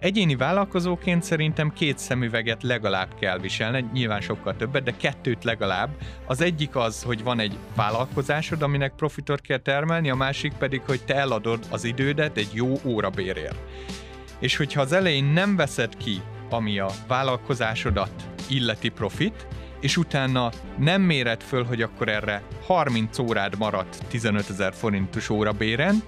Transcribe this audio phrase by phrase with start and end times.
[0.00, 5.90] Egyéni vállalkozóként szerintem két szemüveget legalább kell viselni, nyilván sokkal többet, de kettőt legalább.
[6.26, 11.04] Az egyik az, hogy van egy vállalkozásod, aminek profitot kell termelni, a másik pedig, hogy
[11.04, 13.58] te eladod az idődet egy jó órabérért.
[14.38, 16.20] És hogyha az elején nem veszed ki,
[16.50, 19.46] ami a vállalkozásodat illeti profit,
[19.80, 26.02] és utána nem méred föl, hogy akkor erre 30 órád maradt 15 ezer forintos órabéren,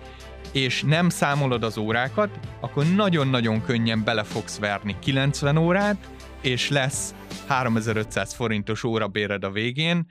[0.53, 6.11] és nem számolod az órákat, akkor nagyon-nagyon könnyen bele fogsz verni 90 órát,
[6.43, 7.15] és lesz
[7.47, 10.07] 3500 forintos órabéred a végén,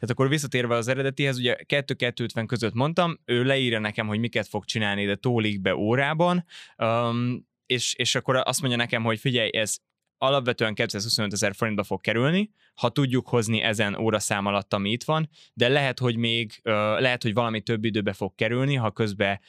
[0.00, 4.64] Tehát akkor visszatérve az eredetihez, ugye 2-250 között mondtam, ő leírja nekem, hogy miket fog
[4.64, 6.44] csinálni, de tólik be órában,
[6.76, 9.76] um, és, és akkor azt mondja nekem, hogy figyelj, ez
[10.22, 15.28] alapvetően 225 ezer forintba fog kerülni, ha tudjuk hozni ezen óraszám alatt, ami itt van,
[15.54, 16.60] de lehet, hogy még,
[16.98, 19.40] lehet, hogy valami több időbe fog kerülni, ha közben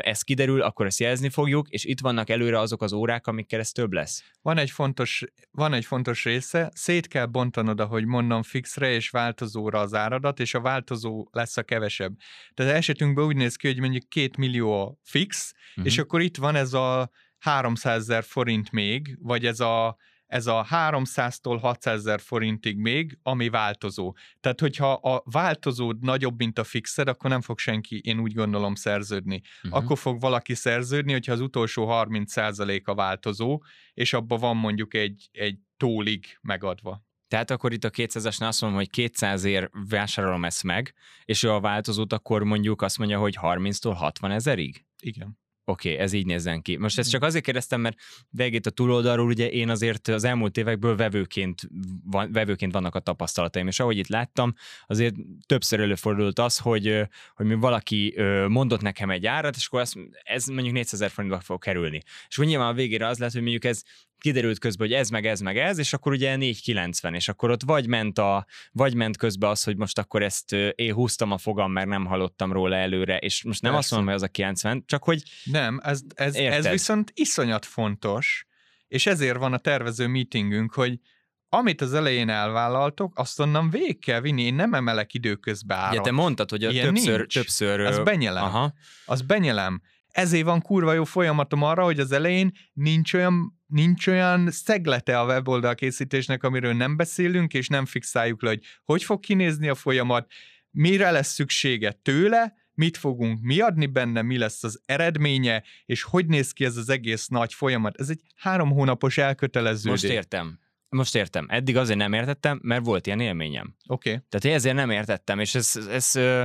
[0.00, 3.70] ez kiderül, akkor ezt jelezni fogjuk, és itt vannak előre azok az órák, amikkel ez
[3.72, 4.24] több lesz.
[4.42, 9.80] Van egy fontos, van egy fontos része, szét kell bontanod, ahogy mondom, fixre és változóra
[9.80, 12.12] az áradat, és a változó lesz a kevesebb.
[12.54, 15.86] Tehát esetünkben úgy néz ki, hogy mondjuk két millió fix, uh-huh.
[15.86, 16.02] és mhm.
[16.02, 21.58] akkor itt van ez a 300 ezer forint még, vagy ez a ez a 300-tól
[21.60, 24.14] 600 ezer forintig még, ami változó.
[24.40, 28.74] Tehát, hogyha a változód nagyobb, mint a fixed, akkor nem fog senki, én úgy gondolom,
[28.74, 29.42] szerződni.
[29.62, 29.82] Uh-huh.
[29.82, 33.62] Akkor fog valaki szerződni, hogyha az utolsó 30% a változó,
[33.94, 37.04] és abban van mondjuk egy, egy tólig megadva.
[37.28, 41.50] Tehát akkor itt a 200-asnál azt mondom, hogy 200 ér vásárolom ezt meg, és ő
[41.50, 44.84] a változót akkor mondjuk azt mondja, hogy 30-tól 60 ezerig?
[45.00, 45.38] Igen.
[45.68, 46.76] Oké, okay, ez így nézzen ki.
[46.76, 47.96] Most ezt csak azért kérdeztem, mert
[48.30, 51.68] végét a túloldalról ugye én azért az elmúlt évekből vevőként,
[52.04, 54.54] van, vevőként vannak a tapasztalataim, és ahogy itt láttam,
[54.86, 55.14] azért
[55.46, 58.14] többször előfordult az, hogy, hogy mi valaki
[58.48, 62.02] mondott nekem egy árat, és akkor azt, ez mondjuk 400 forintba fog kerülni.
[62.28, 63.82] És akkor nyilván a végére az lehet, hogy mondjuk ez
[64.18, 67.62] kiderült közben, hogy ez meg ez meg ez, és akkor ugye 490, és akkor ott
[67.62, 71.72] vagy ment, a, vagy ment közben az, hogy most akkor ezt én húztam a fogam,
[71.72, 73.86] mert nem hallottam róla előre, és most nem Persze.
[73.86, 78.46] azt mondom, hogy az a 90, csak hogy Nem, ez, ez, ez viszont iszonyat fontos,
[78.88, 81.00] és ezért van a tervező meetingünk, hogy
[81.48, 85.94] amit az elején elvállaltok, azt onnan végig kell vinni, én nem emelek időközben árat.
[85.94, 87.34] Ja, te mondtad, hogy a Ilyen többször, nincs.
[87.34, 87.80] többször...
[87.80, 88.44] Az benyelem.
[88.44, 88.72] Aha.
[89.06, 89.80] Az benyelem.
[90.08, 95.26] Ezért van kurva jó folyamatom arra, hogy az elején nincs olyan nincs olyan szeglete a
[95.26, 100.30] weboldal készítésnek, amiről nem beszélünk, és nem fixáljuk le, hogy hogy fog kinézni a folyamat,
[100.70, 106.26] mire lesz szüksége tőle, mit fogunk mi adni benne, mi lesz az eredménye, és hogy
[106.26, 108.00] néz ki ez az egész nagy folyamat.
[108.00, 110.02] Ez egy három hónapos elköteleződés.
[110.02, 110.58] Most értem.
[110.88, 111.46] Most értem.
[111.48, 113.76] Eddig azért nem értettem, mert volt ilyen élményem.
[113.86, 114.10] Oké.
[114.10, 114.22] Okay.
[114.28, 116.44] Tehát ezért nem értettem, és ez, ez ö,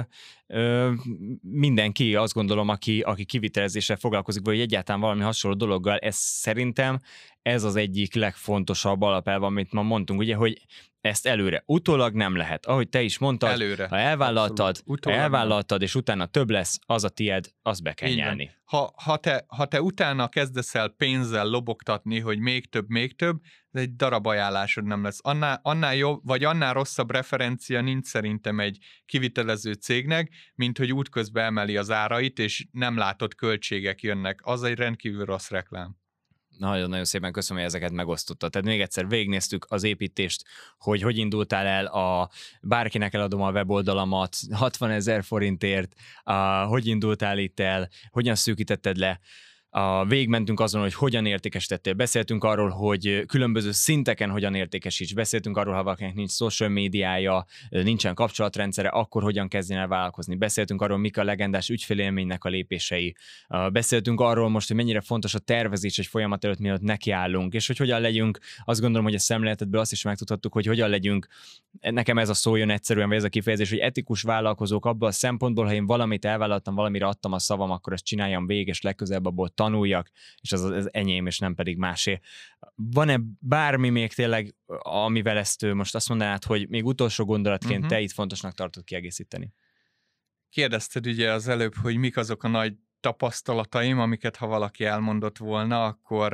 [0.52, 0.92] ö,
[1.42, 7.00] mindenki, azt gondolom, aki, aki kivitelezéssel foglalkozik, vagy egyáltalán valami hasonló dologgal, ez szerintem
[7.42, 10.62] ez az egyik legfontosabb alapelv, amit ma mondtunk, ugye, hogy
[11.02, 11.64] ezt előre.
[11.66, 12.66] Utólag nem lehet.
[12.66, 13.88] Ahogy te is mondtad, előre.
[13.88, 18.52] ha elvállaltad, elvállaltad, és utána több lesz, az a tied, az be kell nyelni.
[18.64, 23.40] Ha, ha, te, ha te utána kezdesz el pénzzel lobogtatni, hogy még több, még több,
[23.72, 25.20] ez egy darab ajánlásod nem lesz.
[25.22, 31.46] Annál, annál jobb, vagy annál rosszabb referencia nincs szerintem egy kivitelező cégnek, mint hogy útközben
[31.46, 34.40] emeli az árait, és nem látott költségek jönnek.
[34.44, 36.00] Az egy rendkívül rossz reklám.
[36.58, 38.52] Nagyon-nagyon szépen köszönöm, hogy ezeket megosztottad.
[38.52, 40.44] Tehát még egyszer végignéztük az építést,
[40.78, 42.30] hogy hogy indultál el, a,
[42.62, 45.94] bárkinek eladom a weboldalamat 60 ezer forintért,
[46.24, 49.20] a, hogy indultál itt el, hogyan szűkítetted le
[49.74, 51.94] a végmentünk azon, hogy hogyan értékesítettél.
[51.94, 55.14] Beszéltünk arról, hogy különböző szinteken hogyan értékesíts.
[55.14, 60.36] Beszéltünk arról, ha valakinek nincs social médiája, nincsen kapcsolatrendszere, akkor hogyan kezdjen el vállalkozni.
[60.36, 63.16] Beszéltünk arról, mik a legendás ügyfélélménynek a lépései.
[63.72, 67.78] Beszéltünk arról most, hogy mennyire fontos a tervezés egy folyamat előtt, mielőtt nekiállunk, és hogy
[67.78, 71.28] hogyan legyünk, azt gondolom, hogy a szemléletedből azt is megtudhattuk, hogy hogyan legyünk,
[71.80, 75.12] nekem ez a szó jön egyszerűen, vagy ez a kifejezés, hogy etikus vállalkozók abban a
[75.12, 79.26] szempontból, ha én valamit elvállaltam, valamire adtam a szavam, akkor ezt csináljam végig, és legközelebb
[79.26, 80.10] abból tanuljak,
[80.42, 82.20] és az az enyém, és nem pedig másé.
[82.76, 87.90] Van-e bármi még tényleg, amivel ezt most azt mondanád, hogy még utolsó gondolatként uh-huh.
[87.90, 89.54] te itt fontosnak tartod kiegészíteni?
[90.50, 95.86] Kérdezted ugye az előbb, hogy mik azok a nagy tapasztalataim, amiket ha valaki elmondott volna,
[95.86, 96.34] akkor,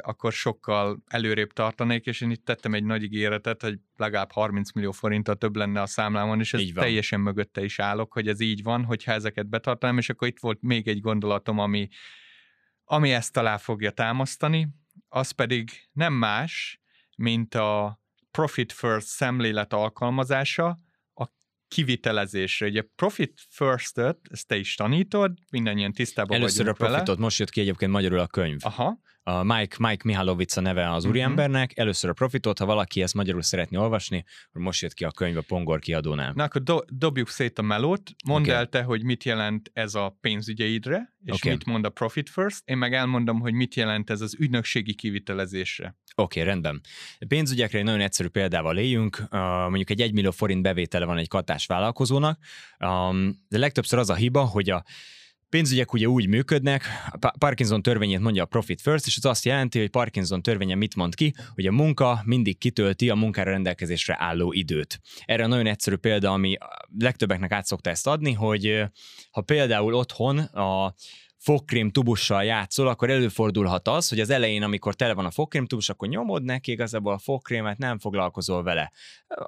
[0.00, 4.92] akkor sokkal előrébb tartanék, és én itt tettem egy nagy ígéretet, hogy legalább 30 millió
[4.92, 8.84] forinttal több lenne a számlámon, és ez teljesen mögötte is állok, hogy ez így van,
[8.84, 11.88] hogyha ezeket betartanám, és akkor itt volt még egy gondolatom, ami,
[12.90, 14.68] ami ezt alá fogja támasztani,
[15.08, 16.80] az pedig nem más,
[17.16, 18.00] mint a
[18.30, 20.78] Profit First szemlélet alkalmazása
[21.14, 21.26] a
[21.68, 22.66] kivitelezésre.
[22.66, 26.90] Ugye Profit First-öt, ezt te is tanítod, mindannyian tisztában Először a vagyunk vele.
[26.92, 28.58] profitot, most jött ki egyébként magyarul a könyv.
[28.60, 31.12] Aha, A Mike, Mike Mihalovic a neve az Mhm.
[31.12, 35.10] úriembernek, először a profitot, ha valaki ezt magyarul szeretné olvasni, akkor most jött ki a
[35.10, 36.32] könyv a Pongor kiadónál.
[36.34, 38.50] na akkor do- dobjuk szét a melót, mondd Oké.
[38.52, 41.50] el te, hogy mit jelent ez a pénzügyeidre, és Oké.
[41.50, 45.86] mit mond a Profit First, én meg elmondom, hogy mit jelent ez az ügynökségi kivitelezésre.
[46.14, 46.80] Oké, okay, rendben.
[47.28, 49.22] Pénzügyekre egy nagyon egyszerű példával éljünk.
[49.30, 52.38] Uh, mondjuk egy 1 millió forint bevétele van egy katás vállalkozónak,
[52.78, 54.84] um, de legtöbbször az a hiba, hogy a
[55.50, 59.44] pénzügyek ugye úgy működnek, a Pa- Parkinson törvényét mondja a Profit First, és ez azt
[59.44, 64.16] jelenti, hogy Parkinson törvénye mit mond ki, hogy a munka mindig kitölti a munkára rendelkezésre
[64.18, 65.00] álló időt.
[65.24, 66.56] Erre a nagyon egyszerű példa, ami
[66.98, 68.82] legtöbbeknek át szokta ezt adni, hogy
[69.30, 70.94] ha például otthon a
[71.38, 75.88] fogkrém tubussal játszol, akkor előfordulhat az, hogy az elején, amikor tele van a fogkrém tubus,
[75.88, 78.92] akkor nyomod neki igazából a fogkrémet, nem foglalkozol vele.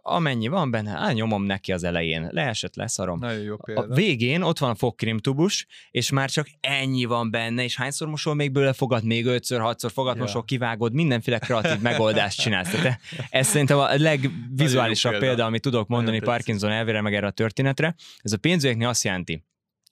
[0.03, 3.19] Amennyi van benne, á, nyomom neki az elején, leesett, leszarom.
[3.19, 3.95] Nagyon jó A példa.
[3.95, 8.35] végén ott van a fogkrém tubus, és már csak ennyi van benne, és hányszor mosol
[8.35, 10.23] még bőle fogad, még ötször, hatszor fogad, Ja.
[10.23, 12.71] mosol, kivágod, mindenféle kreatív megoldást csinálsz.
[12.71, 13.01] Tehát
[13.31, 15.27] ez szerintem a legvizuálisabb példa.
[15.27, 16.21] példa, amit tudok mondani.
[16.21, 17.95] Parkinson elvére, meg erre a történetre.
[18.19, 19.45] Ez a pénzügyeknél azt jelenti,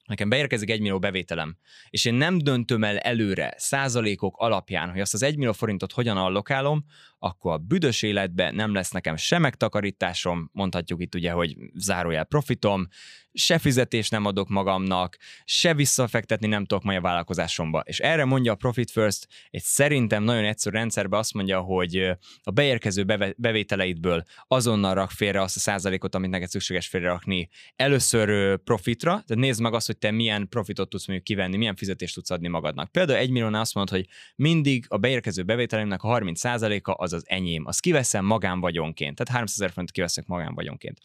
[0.09, 1.57] nekem beérkezik egy millió bevételem,
[1.89, 6.17] és én nem döntöm el előre százalékok alapján, hogy azt az egy millió forintot hogyan
[6.17, 6.85] allokálom,
[7.19, 12.87] akkor a büdös életben nem lesz nekem se megtakarításom, mondhatjuk itt ugye, hogy zárójel profitom,
[13.33, 17.79] se fizetést nem adok magamnak, se visszafektetni nem tudok majd a vállalkozásomba.
[17.79, 21.95] És erre mondja a Profit First egy szerintem nagyon egyszerű rendszerbe azt mondja, hogy
[22.43, 23.05] a beérkező
[23.37, 29.61] bevételeidből azonnal rak félre azt a százalékot, amit neked szükséges félrerakni először profitra, tehát nézd
[29.61, 32.91] meg azt, hogy te milyen profitot tudsz mondjuk kivenni, milyen fizetést tudsz adni magadnak.
[32.91, 37.65] Például egy milliónál azt mondod, hogy mindig a beérkező bevételemnek a 30%-a az az enyém.
[37.65, 40.99] Azt kiveszem magánvagyonként, tehát 300 ezer forint kiveszek magánvagyonként.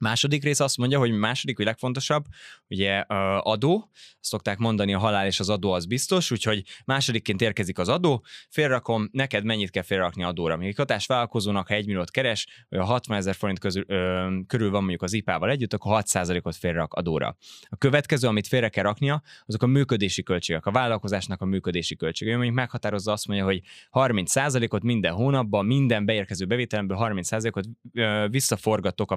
[0.00, 2.24] Második rész azt mondja, hogy második, vagy legfontosabb,
[2.68, 2.98] ugye
[3.38, 7.88] adó, azt szokták mondani, a halál és az adó az biztos, úgyhogy másodikként érkezik az
[7.88, 10.56] adó, félrakom, neked mennyit kell félrakni adóra.
[10.56, 14.70] Még egy katás vállalkozónak, ha egy milliót keres, olyan 60 ezer forint közül, ö, körül
[14.70, 17.36] van mondjuk az IPA-val együtt, akkor 6%-ot félrak adóra.
[17.68, 22.32] A következő, amit félre kell raknia, azok a működési költségek, a vállalkozásnak a működési költségei.
[22.32, 23.62] Ő mondjuk meghatározza azt mondja, hogy
[23.92, 29.16] 30%-ot minden hónapban, minden beérkező bevételemből 30%-ot ö, visszaforgatok a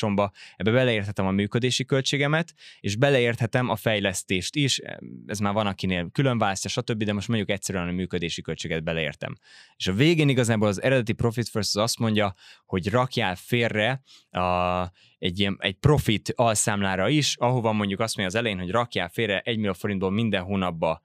[0.00, 4.80] vállalkozásomba, ebbe beleérthetem a működési költségemet, és beleérthetem a fejlesztést is,
[5.26, 9.36] ez már van, akinél külön választja, stb., de most mondjuk egyszerűen a működési költséget beleértem.
[9.76, 12.34] És a végén igazából az eredeti Profit First az azt mondja,
[12.66, 18.44] hogy rakjál félre a, egy, ilyen, egy profit alszámlára is, ahova mondjuk azt mondja az
[18.44, 21.02] elején, hogy rakjál félre 1 millió forintból minden hónapba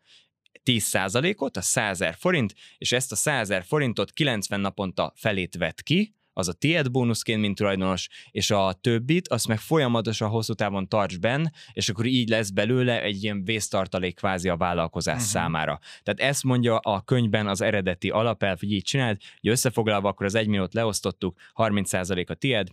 [0.65, 5.83] 10%-ot, a 100 000 forint, és ezt a 100 000 forintot 90 naponta felét vett
[5.83, 10.87] ki, az a tied bónuszként, mint tulajdonos, és a többit, azt meg folyamatosan hosszú távon
[10.87, 15.23] tarts benn, és akkor így lesz belőle egy ilyen vésztartalék kvázi a vállalkozás Mhm.
[15.23, 15.41] uh-huh.
[15.41, 15.79] számára.
[16.03, 20.35] Tehát ezt mondja a könyvben az eredeti alapelv, hogy így csináld, hogy összefoglalva akkor az
[20.35, 22.67] 1 milliót leosztottuk, 30% a tied,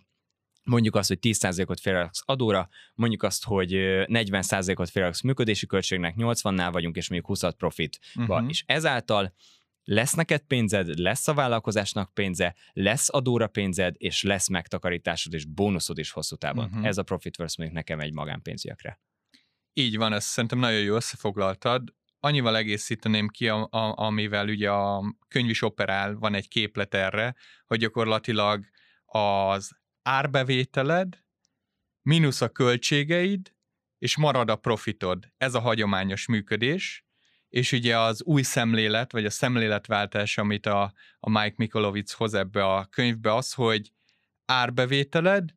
[0.65, 6.69] mondjuk azt, hogy 10%-ot félreraksz adóra, mondjuk azt, hogy ö, 40%-ot félreraksz működési költségnek, 80-nál
[6.73, 8.23] vagyunk, és mondjuk 20 profitba.
[8.23, 8.31] Mhm.
[8.31, 8.49] Uh-huh.
[8.49, 9.35] És ezáltal
[9.85, 15.99] lesz neked pénzed, lesz a vállalkozásnak pénze, lesz adóra pénzed, és lesz megtakarításod és bónuszod
[15.99, 16.65] is hosszú távon.
[16.65, 16.87] Uh-huh.
[16.87, 19.01] Ez a Profit First mondjuk nekem egy magánpénzügyekre.
[19.73, 21.95] Így van, ezt szerintem nagyon jól összefoglaltad.
[22.21, 27.35] Annyival egészíteném ki, a, a, amivel ugye a könyv is operál, van egy képlet erre,
[27.67, 28.65] hogy gyakorlatilag
[29.05, 29.71] az
[30.03, 31.25] árbevételed,
[32.03, 33.55] mínusz a költségeid,
[33.99, 35.33] és marad a profitod.
[35.37, 37.05] Ez a hagyományos működés,
[37.53, 42.65] és ugye az új szemlélet, vagy a szemléletváltás, amit a, a Mike Mikolovic hoz ebbe
[42.65, 43.93] a könyvbe, az, hogy
[44.45, 45.51] árbevételed,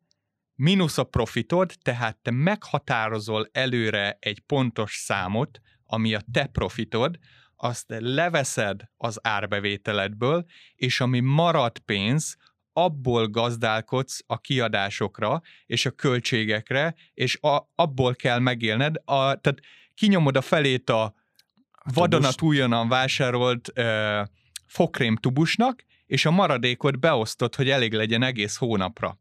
[0.54, 7.18] mínusz a profitod, tehát te meghatározol előre egy pontos számot, ami a te profitod,
[7.56, 12.36] azt leveszed az árbevételedből, és ami marad pénz,
[12.72, 18.96] abból gazdálkodsz a kiadásokra és a költségekre, és a, abból kell megélned.
[19.04, 19.60] A, tehát
[19.94, 21.14] kinyomod a felét a
[21.94, 24.22] vadonat újonnan vásárolt ö,
[24.66, 29.18] fokrém tubusnak, és a maradékot beosztod, hogy elég legyen egész hónapra.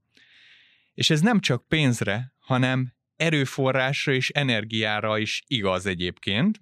[0.93, 6.59] És ez nem csak pénzre, hanem erőforrásra és energiára is igaz egyébként,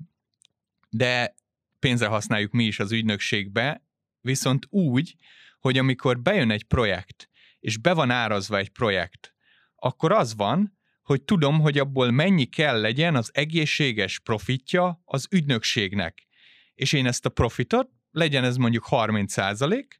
[0.90, 1.36] de
[1.80, 3.84] pénzre használjuk mi is az ügynökségbe,
[4.22, 5.16] viszont úgy,
[5.60, 7.30] hogy amikor bejön egy projekt,
[7.60, 9.34] és be van árazva egy projekt,
[9.76, 16.28] akkor az van, hogy tudom, hogy abból mennyi kell legyen az egészséges profitja az ügynökségnek.
[16.76, 20.00] És én ezt a profitot legyen ez mondjuk 30 százalék,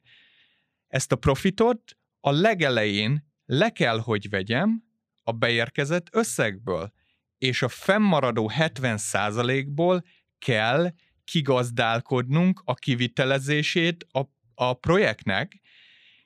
[0.88, 4.84] ezt a profitot a legelején le kell, hogy vegyem
[5.22, 6.92] a beérkezett összegből,
[7.38, 10.04] és a fennmaradó 70 százalékból
[10.38, 10.92] kell
[11.24, 14.22] kigazdálkodnunk a kivitelezését a,
[14.54, 15.60] a projektnek,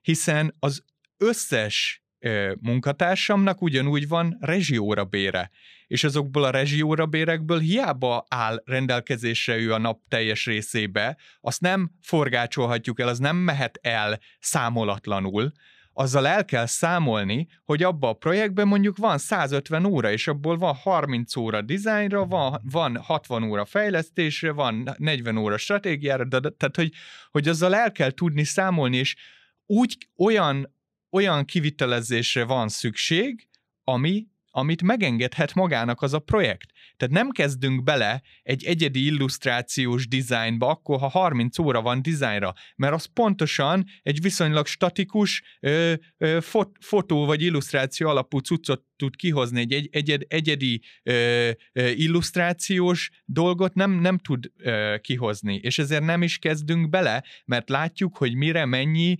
[0.00, 0.84] hiszen az
[1.16, 2.02] összes
[2.60, 5.50] munkatársamnak ugyanúgy van rezsióra bére,
[5.86, 11.90] és azokból a rezsióra bérekből hiába áll rendelkezésre ő a nap teljes részébe, azt nem
[12.02, 15.52] forgácsolhatjuk el, az nem mehet el számolatlanul,
[15.92, 20.74] azzal el kell számolni, hogy abba a projektben mondjuk van 150 óra, és abból van
[20.74, 26.76] 30 óra dizájnra, van, van 60 óra fejlesztésre, van 40 óra stratégiára, de, de, tehát
[26.76, 26.92] hogy,
[27.30, 29.16] hogy azzal el kell tudni számolni, és
[29.66, 30.76] úgy olyan,
[31.10, 33.48] olyan kivitelezésre van szükség,
[33.84, 34.26] ami
[34.58, 36.70] amit megengedhet magának az a projekt.
[36.96, 42.94] Tehát nem kezdünk bele egy egyedi illusztrációs dizájnba, akkor, ha 30 óra van dizájnra, mert
[42.94, 49.60] az pontosan egy viszonylag statikus ö, ö, fot, fotó vagy illusztráció alapú cuccot tud kihozni,
[49.60, 56.04] egy, egy egyed, egyedi ö, ö, illusztrációs dolgot nem, nem tud ö, kihozni, és ezért
[56.04, 59.16] nem is kezdünk bele, mert látjuk, hogy mire mennyi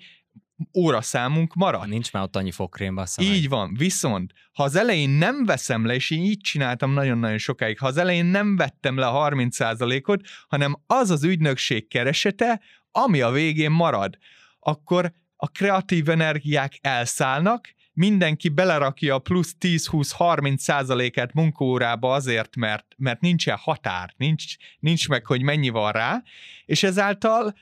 [0.74, 1.88] óraszámunk marad.
[1.88, 5.94] Nincs már ott annyi fokrém, bassza Így van, viszont ha az elején nem veszem le,
[5.94, 10.82] és én így csináltam nagyon-nagyon sokáig, ha az elején nem vettem le a 30%-ot, hanem
[10.86, 12.60] az az ügynökség keresete,
[12.90, 14.18] ami a végén marad,
[14.60, 23.20] akkor a kreatív energiák elszállnak, mindenki belerakja a plusz 10-20-30 százalékát munkaórába azért, mert, mert
[23.20, 24.44] nincsen határ, nincs,
[24.78, 26.22] nincs meg, hogy mennyi van rá,
[26.64, 27.54] és ezáltal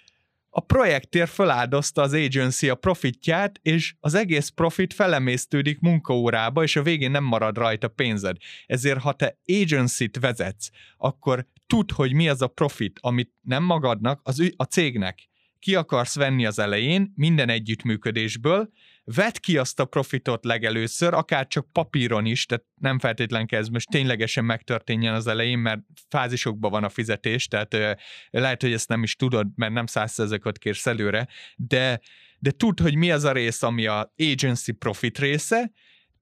[0.57, 6.83] a projektért feláldozta az agency a profitját, és az egész profit felemésztődik munkaórába, és a
[6.83, 8.37] végén nem marad rajta pénzed.
[8.67, 14.21] Ezért, ha te agency-t vezetsz, akkor tudd, hogy mi az a profit, amit nem magadnak,
[14.23, 18.71] az a cégnek ki akarsz venni az elején, minden együttműködésből,
[19.15, 23.69] vedd ki azt a profitot legelőször, akár csak papíron is, tehát nem feltétlen kell ez
[23.69, 27.99] most ténylegesen megtörténjen az elején, mert fázisokban van a fizetés, tehát
[28.31, 32.01] lehet, hogy ezt nem is tudod, mert nem százszerzekot kérsz előre, de,
[32.39, 35.73] de tudd, hogy mi az a rész, ami a agency profit része,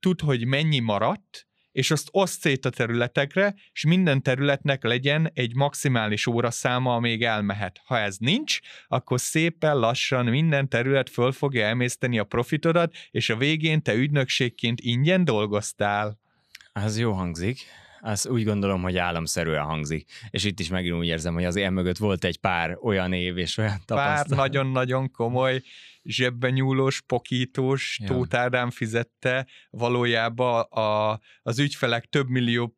[0.01, 5.55] tudd, hogy mennyi maradt, és azt oszt szét a területekre, és minden területnek legyen egy
[5.55, 7.81] maximális óraszáma, amíg elmehet.
[7.85, 13.37] Ha ez nincs, akkor szépen lassan minden terület föl fogja emészteni a profitodat, és a
[13.37, 16.19] végén te ügynökségként ingyen dolgoztál.
[16.73, 17.67] Ez jó hangzik
[18.05, 20.11] az úgy gondolom, hogy államszerűen hangzik.
[20.31, 23.39] És itt is megint úgy érzem, hogy az én mögött volt egy pár olyan év
[23.39, 24.29] és olyan tapasztalat.
[24.29, 25.63] Pár nagyon-nagyon komoly
[26.03, 28.07] zsebben nyúlós, pokítós, ja.
[28.07, 32.77] Tóth Ádám fizette valójában a, az ügyfelek több millió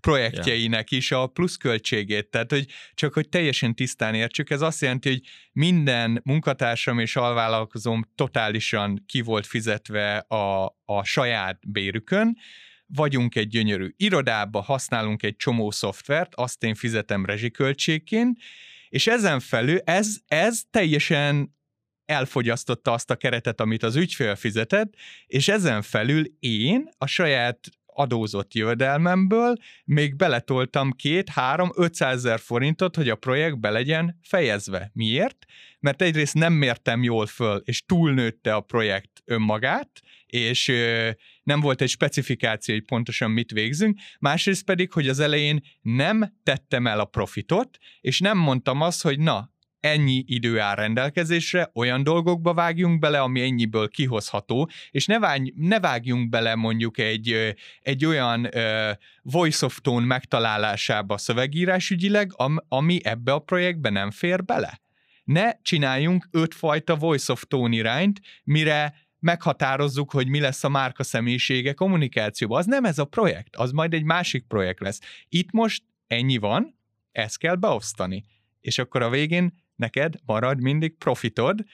[0.00, 2.28] projektjeinek is a pluszköltségét.
[2.28, 5.20] Tehát, hogy csak hogy teljesen tisztán értsük, ez azt jelenti, hogy
[5.52, 12.36] minden munkatársam és alvállalkozóm totálisan ki volt fizetve a, a saját bérükön,
[12.86, 18.38] vagyunk egy gyönyörű irodába, használunk egy csomó szoftvert, azt én fizetem rezsiköltségként,
[18.88, 21.56] és ezen felül ez, ez teljesen
[22.04, 24.94] elfogyasztotta azt a keretet, amit az ügyfél fizetett,
[25.26, 27.60] és ezen felül én a saját
[27.96, 34.90] adózott jövedelmemből még beletoltam két, három, 500 ezer forintot, hogy a projekt be legyen fejezve.
[34.92, 35.44] Miért?
[35.80, 39.90] Mert egyrészt nem mértem jól föl, és túlnőtte a projekt önmagát,
[40.26, 40.72] és
[41.42, 46.86] nem volt egy specifikáció, hogy pontosan mit végzünk, másrészt pedig, hogy az elején nem tettem
[46.86, 49.50] el a profitot, és nem mondtam azt, hogy na,
[49.86, 55.80] ennyi idő áll rendelkezésre, olyan dolgokba vágjunk bele, ami ennyiből kihozható, és ne, vágy, ne
[55.80, 58.90] vágjunk bele mondjuk egy, egy olyan uh,
[59.22, 64.80] voice of tone megtalálásába szövegírásügyileg, am, ami ebbe a projektbe nem fér bele.
[65.24, 71.72] Ne csináljunk ötfajta voice of tone irányt, mire meghatározzuk, hogy mi lesz a márka személyisége
[71.72, 72.58] kommunikációban.
[72.58, 75.00] Az nem ez a projekt, az majd egy másik projekt lesz.
[75.28, 76.78] Itt most ennyi van,
[77.12, 78.24] ezt kell beosztani.
[78.60, 81.64] És akkor a végén neked marad mindig profitod,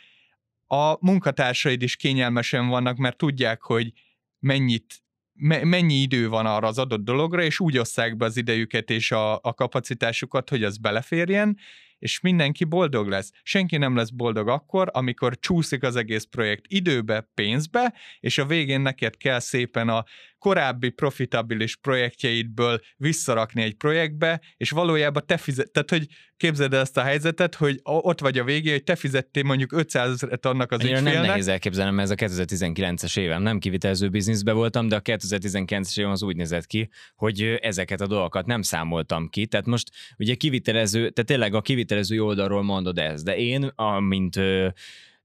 [0.67, 3.93] a munkatársaid is kényelmesen vannak, mert tudják, hogy
[4.39, 8.91] mennyit, me, mennyi idő van arra az adott dologra, és úgy osszák be az idejüket
[8.91, 11.59] és a, a kapacitásukat, hogy az beleférjen,
[11.99, 13.31] és mindenki boldog lesz.
[13.43, 18.81] Senki nem lesz boldog akkor, amikor csúszik az egész projekt időbe, pénzbe, és a végén
[18.81, 20.05] neked kell szépen a
[20.43, 26.07] korábbi profitabilis projektjeidből visszarakni egy projektbe, és valójában te fizet, tehát hogy
[26.37, 30.11] képzeld el ezt a helyzetet, hogy ott vagy a végé, hogy te fizettél mondjuk 500
[30.11, 31.21] ezeret annak az Annyira ügyfélnek.
[31.21, 33.43] nem nehéz elképzelnem, mert ez a 2019-es évem.
[33.43, 38.07] Nem kivitelező bizniszbe voltam, de a 2019-es évem az úgy nézett ki, hogy ezeket a
[38.07, 39.47] dolgokat nem számoltam ki.
[39.47, 44.41] Tehát most ugye kivitelező, tehát tényleg a kivitelező oldalról mondod ezt, de én, amint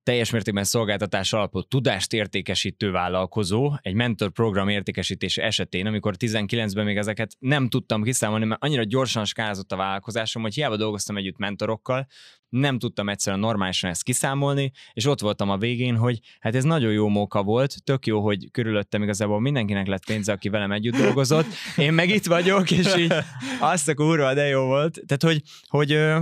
[0.08, 6.98] teljes mértékben szolgáltatás alapú tudást értékesítő vállalkozó, egy mentor program értékesítése esetén, amikor 19-ben még
[6.98, 12.08] ezeket nem tudtam kiszámolni, mert annyira gyorsan skázott a vállalkozásom, hogy hiába dolgoztam együtt mentorokkal,
[12.50, 16.92] nem tudtam egyszerűen normálisan ezt kiszámolni, és ott voltam a végén, hogy hát ez nagyon
[16.92, 21.46] jó móka volt, tök jó, hogy körülöttem igazából mindenkinek lett pénze, aki velem együtt dolgozott,
[21.78, 23.14] én meg itt vagyok, és így
[23.60, 25.02] azt a kurva, de jó volt.
[25.06, 26.20] Tehát, hogy, hogy ö,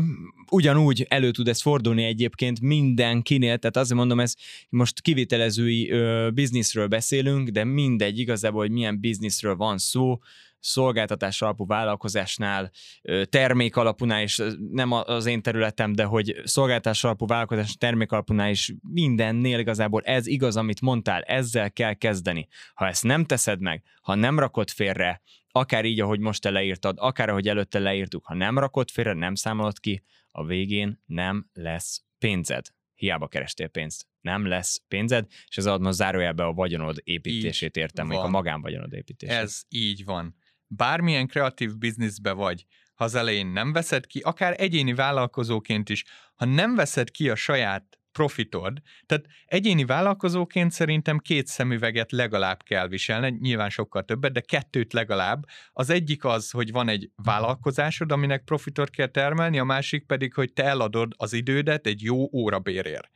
[0.50, 4.34] ugyanúgy elő tud ez fordulni egyébként mindenkinél, tehát azért mondom, ez
[4.70, 10.20] most kivitelezői ö, bizniszről beszélünk, de mindegy igazából, hogy milyen bizniszről van szó,
[10.59, 12.71] szolgáltatás alapú vállalkozásnál,
[13.29, 18.74] termék alapúnál is, nem az én területem, de hogy szolgáltatás alapú vállalkozás termék alapúnál is
[18.81, 22.47] mindennél igazából ez igaz, amit mondtál, ezzel kell kezdeni.
[22.74, 25.21] Ha ezt nem teszed meg, ha nem rakod félre,
[25.51, 29.35] akár így, ahogy most te leírtad, akár ahogy előtte leírtuk, ha nem rakod félre, nem
[29.35, 32.65] számolod ki, a végén nem lesz pénzed.
[32.93, 34.07] Hiába kerestél pénzt.
[34.21, 38.93] Nem lesz pénzed, és ez ad most zárójelbe a vagyonod építését értem, vagy a magánvagyonod
[38.93, 39.35] építését.
[39.35, 40.35] Ez így van
[40.67, 46.03] bármilyen kreatív bizniszbe vagy, ha az elején nem veszed ki, akár egyéni vállalkozóként is,
[46.36, 52.88] ha nem veszed ki a saját profitod, tehát egyéni vállalkozóként szerintem két szemüveget legalább kell
[52.88, 55.45] viselni, nyilván sokkal többet, de kettőt legalább.
[55.72, 60.53] Az egyik az, hogy van egy vállalkozásod, aminek profitot kell termelni, a másik pedig, hogy
[60.53, 63.10] te eladod az idődet egy jó órabérért.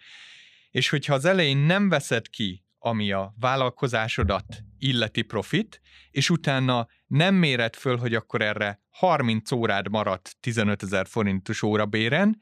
[0.71, 5.81] És hogyha az elején nem veszed ki ami a vállalkozásodat illeti profit,
[6.11, 12.37] és utána nem méred föl, hogy akkor erre 30 órád maradt 15 ezer forintos órabéren,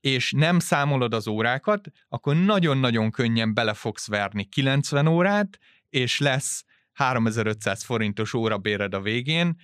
[0.00, 6.64] és nem számolod az órákat, akkor nagyon-nagyon könnyen bele fogsz verni 90 órát, és lesz
[6.92, 9.56] 3500 forintos órabéred a végén,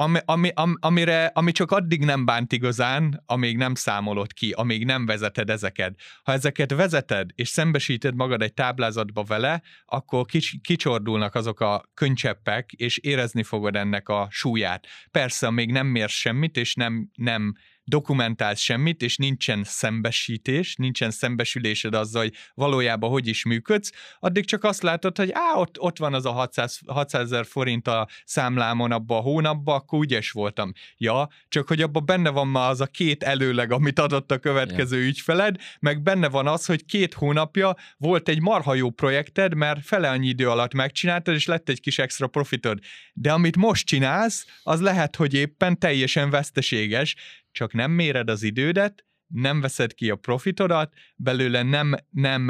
[0.00, 4.84] ami, ami, am, amire, ami csak addig nem bánt igazán, amíg nem számolod ki, amíg
[4.84, 6.00] nem vezeted ezeket.
[6.22, 12.72] Ha ezeket vezeted, és szembesíted magad egy táblázatba vele, akkor kics, kicsordulnak azok a könycseppek,
[12.72, 14.86] és érezni fogod ennek a súlyát.
[15.10, 17.54] Persze, amíg nem mérsz semmit, és nem, nem
[17.88, 24.64] dokumentálsz semmit, és nincsen szembesítés, nincsen szembesülésed azzal, hogy valójában hogy is működsz, addig csak
[24.64, 28.92] azt látod, hogy á, ott, ott van az a 600, 600 ezer forint a számlámon
[28.92, 30.72] abba a hónapban, akkor ügyes voltam.
[30.96, 35.00] Ja, csak hogy abban benne van már az a két előleg, amit adott a következő
[35.00, 35.06] ja.
[35.06, 40.10] ügyfeled, meg benne van az, hogy két hónapja volt egy marha jó projekted, mert fele
[40.10, 42.78] annyi idő alatt megcsináltad, és lett egy kis extra profitod.
[43.12, 47.14] De amit most csinálsz, az lehet, hogy éppen teljesen veszteséges,
[47.52, 52.44] csak nem méred az idődet, nem veszed ki a profitodat, belőle nem, nem,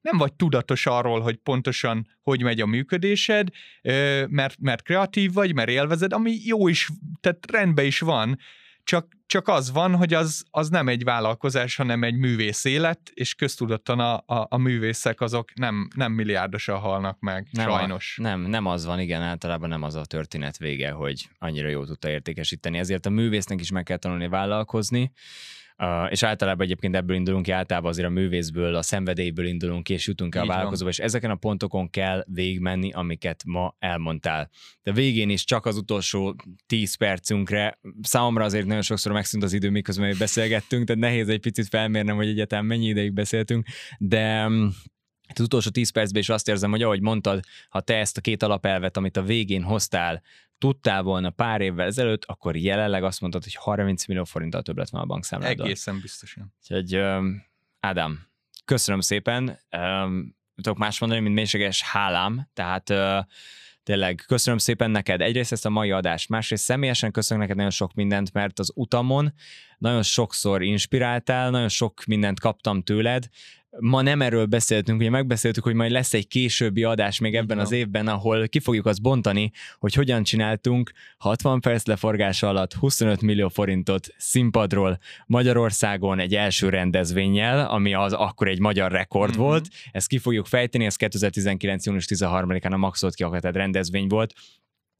[0.00, 3.48] nem vagy tudatos arról, hogy pontosan hogy megy a működésed,
[4.28, 8.38] mert, mert kreatív vagy, mert élvezed, ami jó is, tehát rendben is van,
[8.84, 13.34] csak, csak az van, hogy az, az nem egy vállalkozás, hanem egy művész élet, és
[13.34, 18.16] köztudottan a, a, a művészek azok nem, nem milliárdosan halnak meg, nem sajnos.
[18.18, 21.86] A, nem, nem az van, igen, általában nem az a történet vége, hogy annyira jól
[21.86, 22.78] tudta értékesíteni.
[22.78, 25.12] Ezért a művésznek is meg kell tanulni vállalkozni,
[25.78, 29.92] Uh, és általában egyébként ebből indulunk ki, általában azért a művészből, a szenvedélyből indulunk ki,
[29.92, 34.50] és jutunk el a vállalkozóba, és ezeken a pontokon kell végigmenni, amiket ma elmondtál.
[34.82, 36.36] De végén is csak az utolsó
[36.66, 41.68] 10 percünkre, számomra azért nagyon sokszor megszűnt az idő, miközben beszélgettünk, tehát nehéz egy picit
[41.68, 43.66] felmérnem, hogy egyetem mennyi ideig beszéltünk,
[43.98, 44.66] de mm,
[45.34, 48.42] az utolsó 10 percben is azt érzem, hogy ahogy mondtad, ha te ezt a két
[48.42, 50.22] alapelvet, amit a végén hoztál,
[50.58, 55.00] tudtál volna pár évvel ezelőtt, akkor jelenleg azt mondtad, hogy 30 millió forinttal többlet van
[55.00, 55.66] a bankszámládon.
[55.66, 56.54] Egészen biztosan.
[56.60, 57.02] Úgyhogy
[57.80, 58.26] Ádám,
[58.64, 59.58] köszönöm szépen.
[60.54, 62.92] Tudok más mondani, mint mélységes hálám, tehát
[63.82, 67.94] tényleg köszönöm szépen neked egyrészt ezt a mai adást, másrészt személyesen köszönöm neked nagyon sok
[67.94, 69.32] mindent, mert az utamon
[69.78, 73.28] nagyon sokszor inspiráltál, nagyon sok mindent kaptam tőled,
[73.78, 77.72] ma nem erről beszéltünk, ugye megbeszéltük, hogy majd lesz egy későbbi adás még ebben az
[77.72, 83.48] évben, ahol ki fogjuk azt bontani, hogy hogyan csináltunk 60 perc leforgása alatt 25 millió
[83.48, 89.40] forintot színpadról Magyarországon egy első rendezvényel, ami az akkor egy magyar rekord mm-hmm.
[89.40, 89.68] volt.
[89.90, 91.86] Ezt ki fogjuk fejteni, ez 2019.
[91.86, 94.32] június 13-án a Maxot kiakadt rendezvény volt,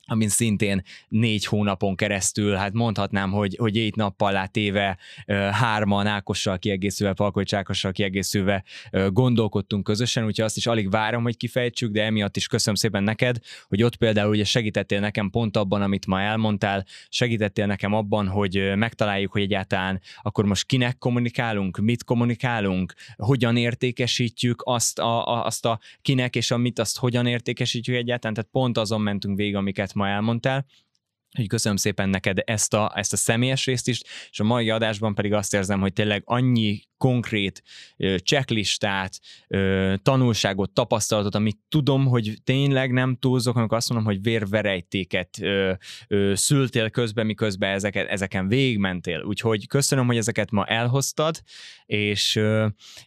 [0.06, 4.98] amin szintén négy hónapon keresztül, hát mondhatnám, hogy, hogy éjt nappal átéve
[5.50, 8.64] hárman Ákossal kiegészülve, Palkoly Csákossal kiegészülve
[9.08, 13.36] gondolkodtunk közösen, úgyhogy azt is alig várom, hogy kifejtsük, de emiatt is köszönöm szépen neked,
[13.68, 18.72] hogy ott például ugye segítettél nekem pont abban, amit ma elmondtál, segítettél nekem abban, hogy
[18.74, 25.64] megtaláljuk, hogy egyáltalán akkor most kinek kommunikálunk, mit kommunikálunk, hogyan értékesítjük azt a, a, azt
[25.64, 29.94] a kinek és a mit, azt hogyan értékesítjük egyáltalán, tehát pont azon mentünk végig, amiket
[29.96, 30.64] ma elmondtál,
[31.36, 35.14] hogy köszönöm szépen neked ezt a, ezt a személyes részt is, és a mai adásban
[35.14, 37.62] pedig azt érzem, hogy tényleg annyi konkrét
[38.24, 39.20] checklistát,
[40.02, 45.38] tanulságot, tapasztalatot, amit tudom, hogy tényleg nem túlzok, amikor azt mondom, hogy vérverejtéket
[46.32, 49.22] szültél közben, miközben ezeket, ezeken végigmentél.
[49.22, 51.40] Úgyhogy köszönöm, hogy ezeket ma elhoztad,
[51.86, 52.40] és,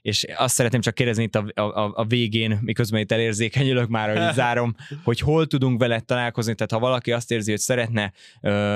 [0.01, 4.33] és azt szeretném csak kérdezni itt a, a, a végén, miközben itt elérzékenyülök már, hogy
[4.41, 8.13] zárom, hogy hol tudunk veled találkozni, tehát ha valaki azt érzi, hogy szeretne,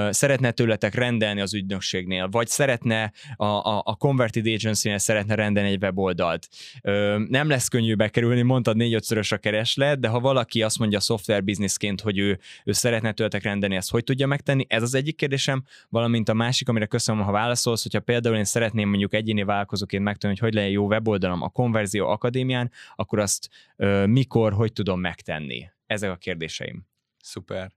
[0.10, 5.82] szeretne tőletek rendelni az ügynökségnél, vagy szeretne a, a, a Converted Agency-nél szeretne rendelni egy
[5.82, 6.48] weboldalt.
[6.82, 11.42] Ö, nem lesz könnyű bekerülni, mondtad négy-ötszörös a kereslet, de ha valaki azt mondja software
[11.42, 14.66] businessként, hogy ő, ő szeretne tőletek rendelni, ezt hogy tudja megtenni?
[14.70, 18.90] Ez az egyik kérdésem, valamint a másik, amire köszönöm, ha válaszolsz, hogyha például én szeretném
[18.90, 24.06] mondjuk egyéni vállalkozóként megtenni, hogy hogy legyen jó weboldalam a Konverzió Akadémián, akkor azt ö,
[24.06, 25.70] mikor, hogy tudom megtenni?
[25.86, 26.86] Ezek a kérdéseim.
[27.18, 27.72] Szuper.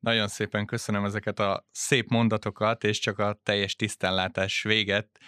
[0.00, 5.18] Nagyon szépen köszönöm ezeket a szép mondatokat, és csak a teljes tisztánlátás véget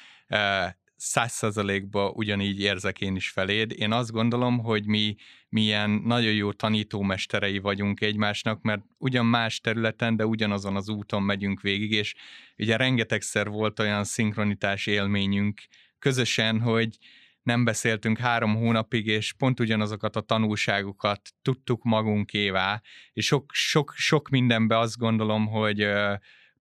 [0.96, 3.72] száz százalékban ugyanígy érzek én is feléd.
[3.76, 5.16] Én azt gondolom, hogy mi
[5.48, 11.60] milyen nagyon jó tanítómesterei vagyunk egymásnak, mert ugyan más területen, de ugyanazon az úton megyünk
[11.60, 12.14] végig, és
[12.58, 15.60] ugye rengetegszer volt olyan szinkronitás élményünk
[15.98, 16.98] közösen, hogy
[17.50, 22.80] nem beszéltünk három hónapig, és pont ugyanazokat a tanulságokat tudtuk magunkévá,
[23.12, 25.86] és sok, sok, sok mindenben azt gondolom, hogy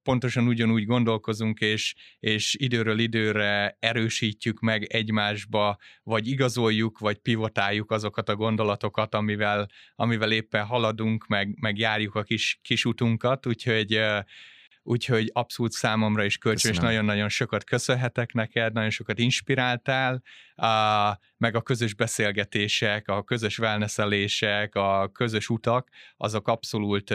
[0.03, 8.29] pontosan ugyanúgy gondolkozunk, és, és időről időre erősítjük meg egymásba, vagy igazoljuk, vagy pivotáljuk azokat
[8.29, 13.99] a gondolatokat, amivel, amivel éppen haladunk, meg, meg járjuk a kis, kis utunkat, úgyhogy
[14.89, 20.21] úgyhogy abszolút számomra is kölcsön, és nagyon-nagyon sokat köszönhetek neked, nagyon sokat inspiráltál,
[20.55, 27.13] a, meg a közös beszélgetések, a közös wellnesselések, a közös utak, azok abszolút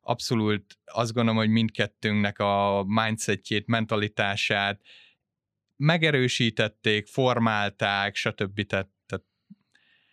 [0.00, 4.80] abszolút azt gondolom, hogy mindkettőnknek a mindsetjét, mentalitását
[5.76, 8.66] megerősítették, formálták, stb.
[8.66, 9.24] Tehát, tehát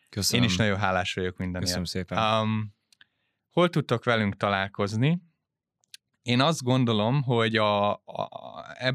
[0.10, 0.44] Köszönöm.
[0.44, 1.66] én is nagyon hálás vagyok mindenért.
[1.66, 2.18] Köszönöm szépen.
[2.18, 2.76] Um,
[3.50, 5.22] hol tudtok velünk találkozni?
[6.26, 8.30] Én azt gondolom, hogy a, a,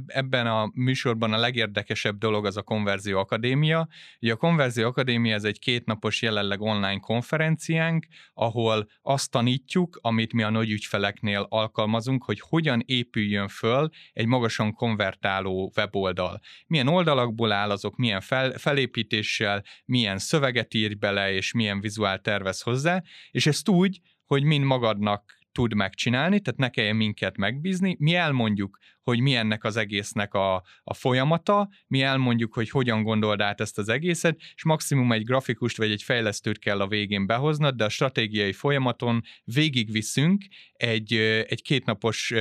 [0.06, 3.88] ebben a műsorban a legérdekesebb dolog az a Konverzió Akadémia.
[4.20, 10.42] Ugye a Konverzió Akadémia ez egy kétnapos jelenleg online konferenciánk, ahol azt tanítjuk, amit mi
[10.42, 16.40] a nagy ügyfeleknél alkalmazunk, hogy hogyan épüljön föl egy magasan konvertáló weboldal.
[16.66, 22.60] Milyen oldalakból áll azok, milyen fel, felépítéssel, milyen szöveget ír bele, és milyen vizuál tervez
[22.60, 28.14] hozzá, és ezt úgy, hogy mind magadnak tud megcsinálni, tehát ne kelljen minket megbízni, mi
[28.14, 33.60] elmondjuk, hogy mi ennek az egésznek a, a folyamata, mi elmondjuk, hogy hogyan gondold át
[33.60, 37.84] ezt az egészet, és maximum egy grafikust vagy egy fejlesztőt kell a végén behoznod, de
[37.84, 41.12] a stratégiai folyamaton végigviszünk egy,
[41.48, 42.32] egy kétnapos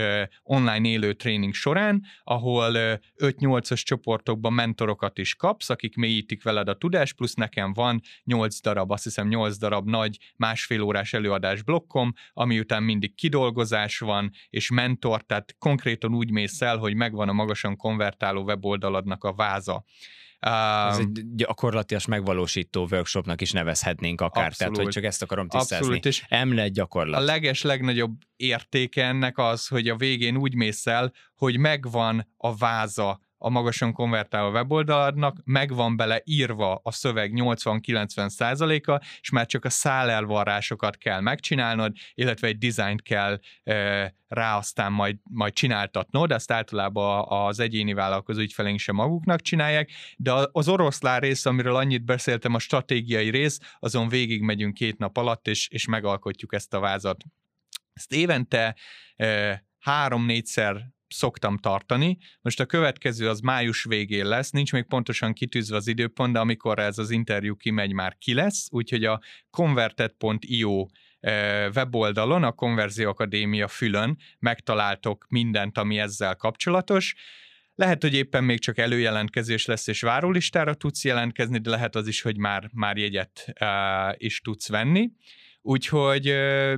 [0.44, 2.72] online élő tréning során, ahol
[3.18, 8.92] 5-8-as csoportokban mentorokat is kapsz, akik mélyítik veled a tudást, plusz nekem van 8 darab,
[8.92, 14.70] azt hiszem 8 darab nagy másfél órás előadás blokkom, ami után mindig kidolgozás van, és
[14.70, 19.84] mentor, tehát konkrétan úgy mész el, hogy megvan a magasan konvertáló weboldaladnak a váza.
[20.40, 25.76] Ez egy gyakorlatilag megvalósító workshopnak is nevezhetnénk akár, abszolút, tehát hogy csak ezt akarom tisztázni.
[25.76, 27.22] Abszolút, és Emlet gyakorlat.
[27.22, 32.56] A leges legnagyobb értéke ennek az, hogy a végén úgy mész el, hogy megvan a
[32.56, 39.66] váza a magasan konvertáló weboldaladnak, megvan bele írva a szöveg 80-90 százaléka, és már csak
[39.66, 46.52] a szálelvarrásokat kell megcsinálnod, illetve egy dizájnt kell e, rá aztán majd, majd csináltatnod, ezt
[46.52, 52.54] általában az egyéni vállalkozó ügyfeleink sem maguknak csinálják, de az oroszlán rész, amiről annyit beszéltem,
[52.54, 57.24] a stratégiai rész, azon végig megyünk két nap alatt, és, és megalkotjuk ezt a vázat.
[57.94, 58.76] Ezt évente
[59.16, 62.18] e, három-négyszer szoktam tartani.
[62.42, 66.80] Most a következő az május végén lesz, nincs még pontosan kitűzve az időpont, de amikor
[66.80, 70.86] ez az interjú kimegy, már ki lesz, úgyhogy a converted.io
[71.76, 77.16] weboldalon, a Konverzió Akadémia fülön megtaláltok mindent, ami ezzel kapcsolatos.
[77.76, 82.22] Lehet, hogy éppen még csak előjelentkezés lesz, és várólistára tudsz jelentkezni, de lehet az is,
[82.22, 85.10] hogy már, már jegyet uh, is tudsz venni.
[85.62, 86.34] Úgyhogy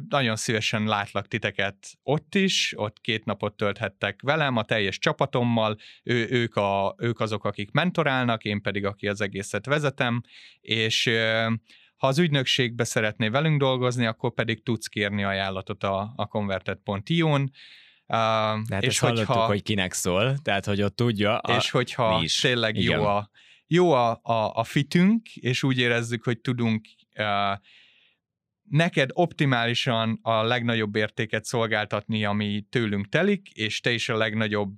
[0.10, 6.28] nagyon szívesen látlak titeket ott is, ott két napot tölthettek velem, a teljes csapatommal, ő,
[6.30, 10.22] ők, a, ők azok, akik mentorálnak, én pedig, aki az egészet vezetem,
[10.62, 11.10] és
[11.96, 17.52] ha az ügynökségbe szeretné velünk dolgozni, akkor pedig tudsz kérni ajánlatot a, a converted.io-n,
[18.12, 18.17] Uh,
[18.70, 21.38] hát és hogyha, hogy kinek szól, tehát hogy ott tudja.
[21.38, 22.39] A, és hogyha is.
[22.39, 23.00] tényleg Igen.
[23.00, 23.30] jó, a,
[23.67, 27.26] jó a, a, a fitünk, és úgy érezzük, hogy tudunk uh,
[28.72, 34.70] neked optimálisan a legnagyobb értéket szolgáltatni, ami tőlünk telik, és te is a legnagyobb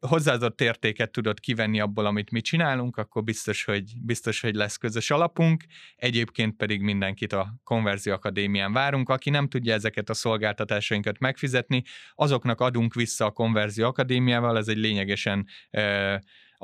[0.00, 5.10] hozzáadott értéket tudod kivenni abból, amit mi csinálunk, akkor biztos, hogy, biztos, hogy lesz közös
[5.10, 5.64] alapunk.
[5.96, 9.08] Egyébként pedig mindenkit a Konverzió Akadémián várunk.
[9.08, 11.82] Aki nem tudja ezeket a szolgáltatásainkat megfizetni,
[12.14, 16.14] azoknak adunk vissza a Konverzió Akadémiával, ez egy lényegesen uh,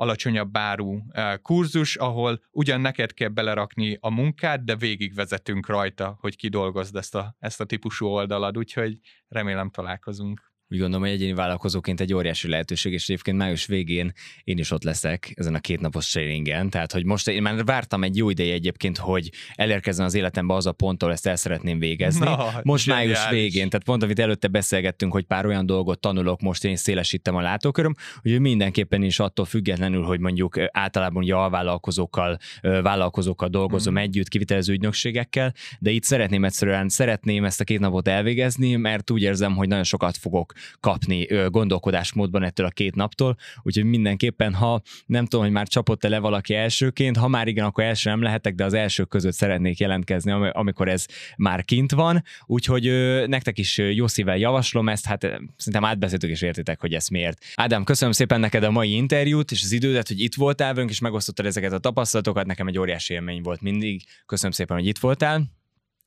[0.01, 0.97] alacsonyabb áru
[1.41, 7.35] kurzus, ahol ugyan neked kell belerakni a munkát, de végigvezetünk rajta, hogy kidolgozd ezt a,
[7.39, 12.93] ezt a típusú oldalad, úgyhogy remélem találkozunk úgy gondolom, hogy egyéni vállalkozóként egy óriási lehetőség,
[12.93, 16.69] és egyébként május végén én is ott leszek ezen a kétnapos sharingen.
[16.69, 20.65] Tehát, hogy most én már vártam egy jó ideje egyébként, hogy elérkezzen az életembe az
[20.65, 22.25] a pont, ahol ezt el szeretném végezni.
[22.25, 23.17] No, most zseniális.
[23.17, 27.35] május végén, tehát pont amit előtte beszélgettünk, hogy pár olyan dolgot tanulok, most én szélesítem
[27.35, 33.97] a látóköröm, hogy mindenképpen is attól függetlenül, hogy mondjuk általában ugye alvállalkozókkal, vállalkozókkal dolgozom mm.
[33.97, 39.21] együtt, kivitelező ügynökségekkel, de itt szeretném egyszerűen, szeretném ezt a két napot elvégezni, mert úgy
[39.21, 45.25] érzem, hogy nagyon sokat fogok kapni gondolkodásmódban ettől a két naptól, úgyhogy mindenképpen, ha nem
[45.25, 48.65] tudom, hogy már csapott-e le valaki elsőként, ha már igen, akkor első nem lehetek, de
[48.65, 51.05] az elsők között szeretnék jelentkezni, amikor ez
[51.37, 52.83] már kint van, úgyhogy
[53.27, 55.21] nektek is jó szívvel javaslom ezt, hát
[55.55, 57.45] szerintem átbeszéltük és értitek, hogy ez miért.
[57.55, 60.99] Ádám, köszönöm szépen neked a mai interjút és az idődet, hogy itt voltál velünk, és
[60.99, 64.03] megosztottad ezeket a tapasztalatokat, nekem egy óriási élmény volt mindig.
[64.25, 65.59] Köszönöm szépen, hogy itt voltál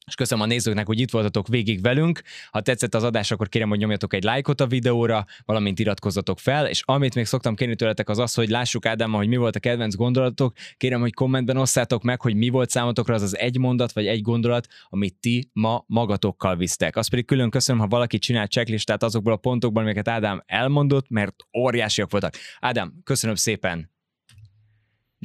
[0.06, 2.22] és köszönöm a nézőknek, hogy itt voltatok végig velünk.
[2.50, 6.66] Ha tetszett az adás, akkor kérem, hogy nyomjatok egy lájkot a videóra, valamint iratkozzatok fel,
[6.66, 9.60] és amit még szoktam kérni tőletek az az, hogy lássuk Ádám, hogy mi volt a
[9.60, 10.56] kedvenc gondolatok.
[10.76, 14.20] Kérem, hogy kommentben osszátok meg, hogy mi volt számotokra az az egy mondat vagy egy
[14.20, 16.96] gondolat, amit ti ma magatokkal visztek.
[16.96, 21.34] Azt pedig külön köszönöm, ha valaki csinál checklistát azokból a pontokból, amiket Ádám elmondott, mert
[21.58, 22.34] óriásiak voltak.
[22.60, 23.93] Ádám, köszönöm szépen!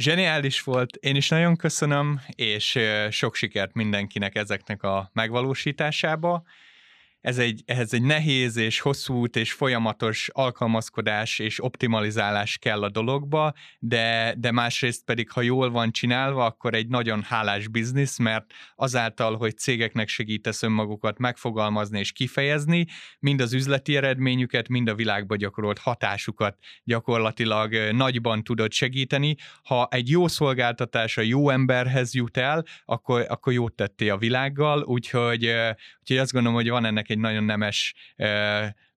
[0.02, 6.44] Zseniális volt, én is nagyon köszönöm, és sok sikert mindenkinek ezeknek a megvalósításába
[7.22, 12.90] ez egy, ehhez egy nehéz és hosszú út és folyamatos alkalmazkodás és optimalizálás kell a
[12.90, 18.46] dologba, de, de másrészt pedig, ha jól van csinálva, akkor egy nagyon hálás biznisz, mert
[18.76, 22.86] azáltal, hogy cégeknek segítesz önmagukat megfogalmazni és kifejezni,
[23.20, 29.36] mind az üzleti eredményüket, mind a világba gyakorolt hatásukat gyakorlatilag nagyban tudod segíteni.
[29.64, 34.82] Ha egy jó szolgáltatás a jó emberhez jut el, akkor, akkor jót tettél a világgal,
[34.82, 35.46] úgyhogy,
[36.00, 37.94] úgyhogy azt gondolom, hogy van ennek egy nagyon nemes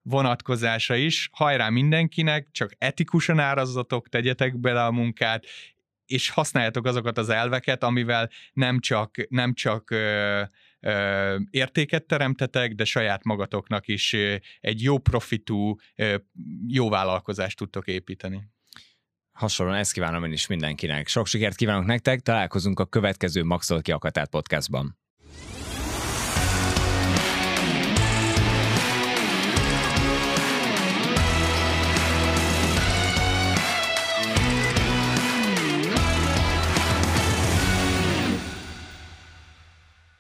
[0.02, 1.28] vonatkozása is.
[1.32, 5.44] Hajrá mindenkinek, csak etikusan árazatok, tegyetek bele a munkát,
[6.06, 9.94] és használjátok azokat az elveket, amivel nem csak, nem csak
[11.50, 14.16] értéket teremtetek, de saját magatoknak is
[14.60, 15.76] egy jó profitú,
[16.66, 18.50] jó vállalkozást tudtok építeni.
[19.32, 21.08] Hasonlóan ezt kívánom én is mindenkinek.
[21.08, 23.94] Sok sikert kívánok nektek, találkozunk a következő Maxol ki
[24.30, 25.00] podcastban.